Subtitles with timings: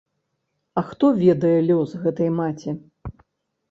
[0.79, 2.71] А хто ведае лёс гэтай маці?